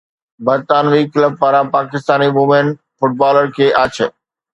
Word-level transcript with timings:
برطانوي 0.45 1.01
ڪلب 1.13 1.33
پاران 1.41 1.65
Pakistani 1.75 2.29
women 2.35 2.67
footballer 2.97 3.45
کي 3.55 3.67
آڇ 3.83 3.95